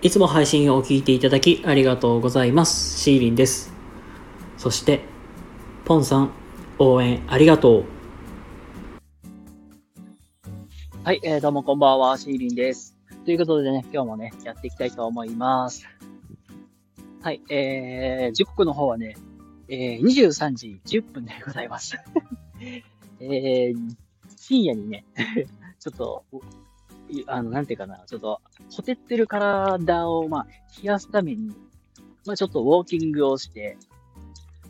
[0.00, 3.00] いつも配信を聞いていただきありがとうございます。
[3.00, 3.72] シーリンです。
[4.56, 5.00] そして、
[5.84, 6.30] ポンさん、
[6.78, 7.84] 応援ありがとう。
[11.02, 12.96] はい、えー、どうもこんばんは、シーリンです。
[13.24, 15.84] ということでね、今日もね、やっていきたいと思います。
[17.22, 19.16] はい、えー、時刻の方はね、
[19.68, 21.96] えー、23時10分でございます。
[23.18, 23.74] えー、
[24.36, 25.04] 深夜にね、
[25.80, 26.24] ちょっと、
[27.26, 28.40] あの、なんていうかな、ちょっと、
[28.70, 30.46] ほてってる体を、まあ、
[30.82, 31.48] 冷やすために、
[32.26, 33.76] まあ、ちょっとウォーキングをして、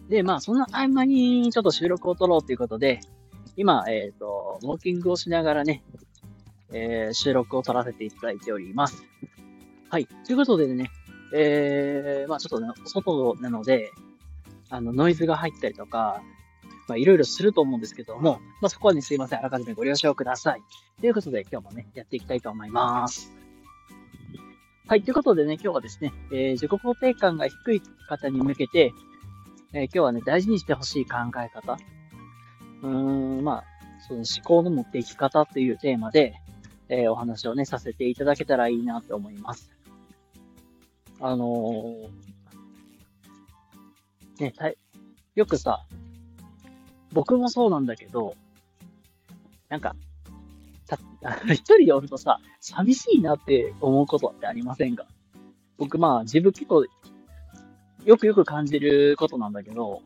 [0.09, 3.01] で、まあ、その合間に、ちょっと収録を撮ろうということで、
[3.57, 5.83] 今、えっ、と、ウォーキングをしながらね、
[6.71, 9.03] えー収録を撮らせていただいております。
[9.89, 10.07] はい。
[10.07, 10.91] ということでね、
[11.35, 13.91] えー、まあちょっとね、外なので、
[14.71, 16.23] あの、ノイズが入ったりとか、
[16.89, 19.39] まあいろいろすると思うんですけども、まあそこはね、すいません。
[19.39, 20.63] あらかじめご了承ください。
[21.01, 23.33] ということで、今日もね、やっていきたいと思います。
[24.87, 25.03] はい。
[25.03, 28.95] ということでね、今日はですね、えー自己肯定感が低い方に向けて、
[29.75, 31.79] えー今日はね、大事にしてほしい考え方。
[32.83, 33.65] うーん、まあ、
[34.07, 36.35] その思考の持っていき方というテーマで、
[36.89, 39.71] えーお話をね、させていただけたらいいなと思います。
[41.21, 42.09] あのー
[44.41, 44.79] ね、たい
[45.35, 45.85] よくさ、
[47.13, 48.35] 僕もそうなんだけど、
[49.69, 49.97] なんか、
[50.87, 50.99] た、
[51.53, 55.07] 一人でおるとさ、寂しいなって思うことってありませんか？
[55.77, 56.85] 僕まあ自分結構、
[58.05, 60.03] よくよく感じることなんだけど、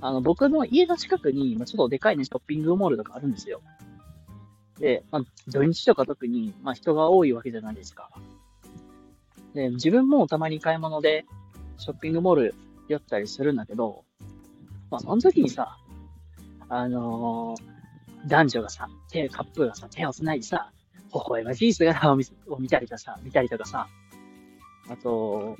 [0.00, 3.60] あの、僕の家の近くに、まあ、ちょっとでかいね、ショッピングモールとかあるんですよ。
[4.78, 8.10] で、まあ、土日とか特に、まあ、人が多いわけじゃないですか。
[9.52, 11.26] で、自分もたまに買い物で、
[11.76, 12.54] ショッピングモール
[12.88, 14.04] 寄ったりするんだけど、
[14.90, 15.76] まあ、その時にさ、
[16.70, 17.80] あのー
[18.26, 20.70] 男女がさ、手、カップルがさ、手を繋いでさ、
[21.14, 23.88] 微笑ましい姿を見を見たりとかさ、見たりとかさ、
[24.90, 25.56] あと、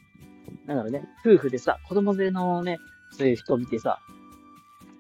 [0.67, 2.77] なんだろうね、夫婦でさ、子供連れのね、
[3.13, 3.99] そういう人を見てさ、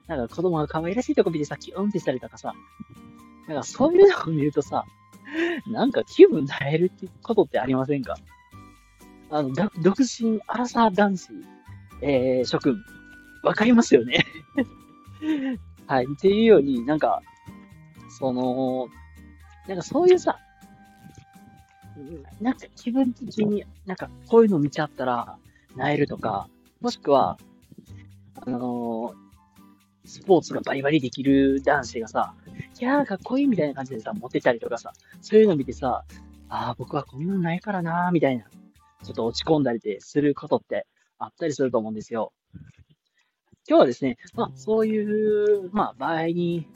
[0.07, 2.55] なんか子供が可愛らしいとこ見てさ、キュンってしたりとかさ、
[3.47, 4.87] なんかそういうのを見るとさ、
[5.67, 8.17] なんか気分なえるってことってありませんか？
[9.31, 11.29] あの、だ独身、アラサー男子、
[12.01, 12.83] えー、諸君、
[13.43, 14.25] わかりますよね？
[15.91, 16.05] はい。
[16.05, 17.21] っていうように、なんか、
[18.17, 18.87] その、
[19.67, 20.39] なんかそういうさ、
[22.41, 25.37] なんか気分的に、なんかこういうの見ちゃったら、
[25.75, 26.49] なえるとか、
[26.81, 27.39] もしくは、
[28.47, 29.21] あのー
[30.05, 32.35] スポーツがバリバリできる男子がさ、
[32.81, 36.05] いやーかっこいいみたいな感じでさ、モテたりとかさ、そういうの見てさ、
[36.49, 38.45] ああ、僕はこんなのないからなーみたいな、
[39.05, 40.87] ちょっと落ち込んだりですることって
[41.19, 42.33] あったりすると思うんですよ。
[43.71, 46.67] 今日はですね、まあそういう、まあ場合に、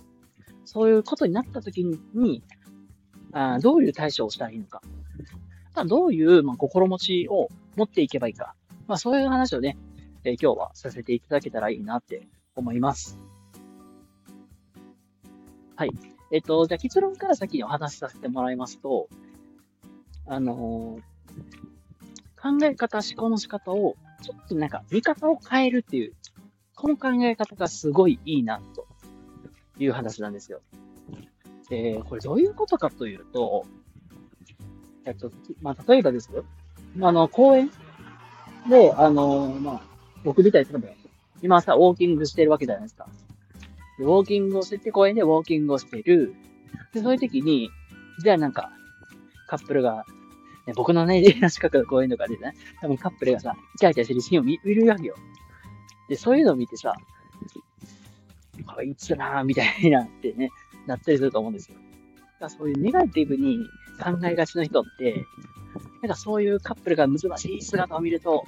[0.65, 1.85] そういうことになった時
[2.15, 2.45] に、
[3.33, 4.81] あーどういう対処をしたらいいのか。
[5.75, 8.55] まあ、どういう、まあ、心持ちを持っていけばいいか。
[8.87, 9.77] まあそういう話をね、
[10.23, 13.19] えー今日はさせていただけたらいいなって思います。
[15.75, 15.91] はい。
[16.31, 19.09] えっと、じゃあ結論から先にお話しさせてもらいますと、
[20.29, 21.65] あのー
[22.41, 26.15] 考え方、思考の仕方を、ちょっとなんか見方を変えるっていう、
[26.75, 28.87] この考え方がすごいいいな、と
[29.79, 30.61] いう話なんですよ。
[31.69, 33.65] で、これどういうことかというと、
[35.05, 35.31] えっと、
[35.63, 36.45] まあ、例えばですよ。
[37.01, 37.71] あの、公園
[38.69, 39.83] で、あの、まあ、
[40.25, 40.89] 僕みたいに、例えば
[41.43, 43.07] 今さ、ウォーキングしてるわけじゃないですか。
[43.99, 46.35] でウォーキングをしてて、公園でウォーキングをしてる。
[46.93, 47.71] で、そういう時に、
[48.23, 48.73] じゃあなんか、
[49.47, 50.05] カップルが、
[50.67, 55.15] ね、僕のね、家の近くの公園とかでね、多分カップルがさ、イチャイチャしてるシーンを見見るわけよ。
[56.09, 56.95] で、そういうのを見てさ、
[58.67, 60.51] こいつなぁ、みたいなってね、
[60.87, 61.77] なったりすると思うんですよ。
[61.77, 61.85] だか
[62.41, 63.59] らそういうネガティブに
[64.03, 65.25] 考えがちな人って、
[66.03, 68.45] なんかそういうカップルが難しい姿を見ると、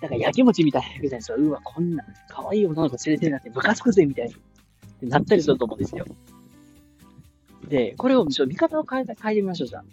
[0.00, 1.34] なんかやきもちみたいなわけじゃないですか。
[1.36, 4.32] うわ、こんな可愛い女の子連れてるなんてムカつくぜみたい
[5.00, 6.04] になったりすると思うんですよ。
[7.68, 9.84] で、これを見方を変え変えてみましょう、じゃあ。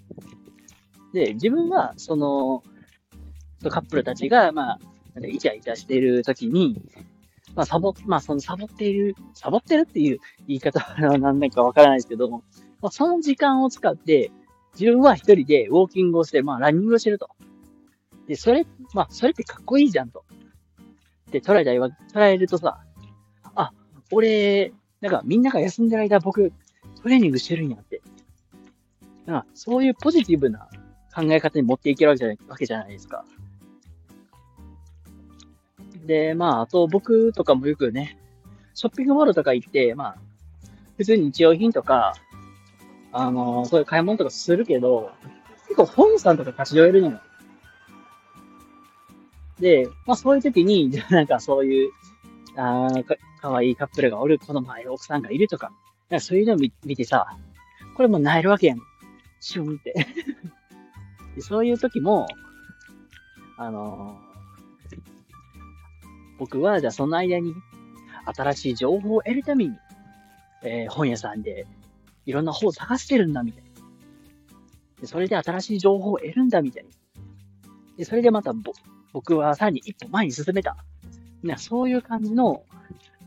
[1.13, 2.63] で、自分は、その、
[3.59, 4.79] そのカップルたちが、まあ、
[5.13, 6.81] なんかイチャイチャしてるときに、
[7.55, 12.43] まあ、サボ、まあ、そのサボっている、サボってるっていう言い方は何だかわからないですけども、
[12.81, 14.31] まあ、その時間を使って、
[14.79, 17.29] 自分は一人でウォーキングをして、まあ、ランニングをしてると。
[18.27, 20.23] で、それ、まあ、それってかっこいいじゃんと。
[21.31, 22.81] で、捉えたりは、捉えるとさ、
[23.55, 23.73] あ、
[24.11, 26.53] 俺、なんかみんなが休んでる間僕、
[27.01, 28.01] トレーニングしてるんやって。
[29.25, 30.69] なんかそういうポジティブな
[31.13, 33.25] 考え方に持っていけるわけじゃないわけじゃないですか。
[36.05, 38.17] で、まあ、あと僕とかもよくね、
[38.73, 40.15] ショッピングモールとか行って、まあ、
[40.97, 42.13] 普通に日用品とか、
[43.13, 45.11] あのそういう買い物とかするけど、
[45.67, 47.21] 結構本さんとか立ち寄れるのよ。
[49.59, 51.91] で、まあそういう時に、じ ゃなんかそういう、
[52.55, 55.71] あーか、かわいいカップルがおる、子供いる奥さんがいるとか、
[56.09, 57.37] かそういうのを見見てさ、
[57.95, 58.79] これもう萎えるわけやん。
[59.39, 59.93] シュンって。
[61.35, 62.27] でそういう時も、
[63.57, 64.30] あのー
[66.41, 67.53] 僕は、じゃあその間に、
[68.35, 69.77] 新しい情報を得るために、
[70.63, 71.67] えー本屋さんで、
[72.25, 73.69] いろんな本を探してるんだ、みたいな。
[75.01, 76.89] でそれで新しい情報を得るんだ、みたいな。
[77.95, 78.53] で、それでまた、
[79.13, 80.77] 僕はさらに一歩前に進めた。
[81.43, 82.63] なそういう感じの、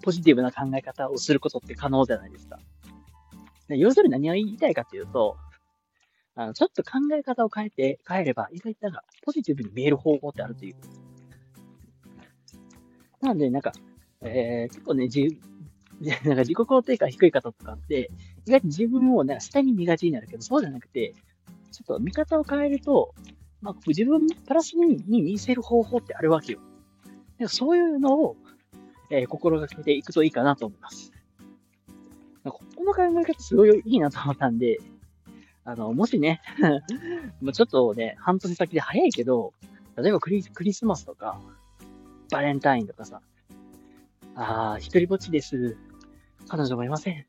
[0.02, 2.58] ポジティブな考え方をすることって可能じゃないですか。
[3.68, 5.36] で要するに何を言いたいかというと、
[6.34, 10.74] あの、ちょっと考え方を変えて、変えれば、意外となんか、ポジティブに見える方法ってあるという。
[13.24, 13.72] なんで、なんか、
[14.20, 15.20] えー、結構ね、自、
[16.00, 18.10] なんか自己肯定感低い方とかって、
[18.46, 21.14] 意外と自分をなんか下に見がちになるけど、そうじゃなくて、
[21.72, 23.14] ちょっと見方を変えると、
[23.62, 26.60] まあ、自分プラスにに見せる方法ってあるわけよ。
[27.38, 28.36] でそういうのを、
[29.10, 31.12] えー心がけていくといいかなと思います。
[32.44, 34.78] ここの考え方すごいいいなと思ったんで、
[35.64, 36.42] あの、もしね、
[37.40, 39.54] もうちょっとね、半年先で早いけど、
[39.96, 41.40] 例えばクリクリスマスとか、
[42.30, 43.20] バレンタインとかさ、
[44.34, 45.76] あー、一人ぼっちです。
[46.48, 47.26] 彼女もいません。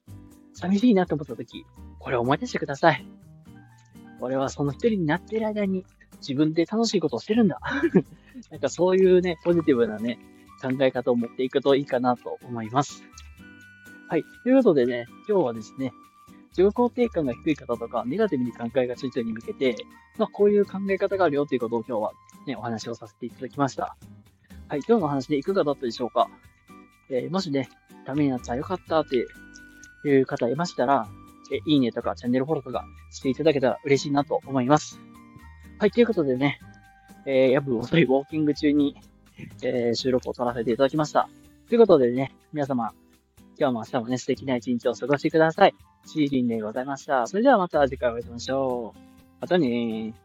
[0.53, 1.65] 寂しいなと思った時、
[2.00, 3.06] これを思い出してください。
[4.19, 5.86] 俺はその一人になっている間に
[6.19, 7.59] 自分で楽しいことをしてるんだ。
[8.51, 10.19] なんかそういうね、ポジティブなね、
[10.62, 13.03] 考え方を持っていくといいかなと思います。
[14.07, 14.24] はい。
[14.44, 15.91] ということでね、今日はですね、
[16.57, 19.75] 自己肯定感が低い方とか、ネガティブに考えがち人に向けて、
[20.18, 22.12] まあこういう考え方があるよということを今日は
[22.48, 23.98] ね、お話をさせていただきました。
[24.67, 24.79] はい。
[24.88, 26.27] 今日の話でいかがだったでしょうか？
[27.09, 27.69] えーもしね、
[28.06, 29.27] ためになったらよかったって
[30.07, 31.07] いう方いましたら、
[31.51, 35.00] えいいねとかチャンネルフォローとかしていただけたら嬉しいなと思います。
[35.77, 36.59] はい、ということでね、
[37.27, 38.95] えー、やぶ遅いウォーキング中に、
[39.62, 41.29] えー収録を撮らせていただきました。
[41.69, 42.91] ということでね、皆様、
[43.59, 45.75] 今日も明日もね、素敵な一日を過ごしてください。
[46.07, 47.27] シーリンでございました。
[47.27, 49.00] それではまた次回お会いしましょう。
[49.41, 50.25] またねー。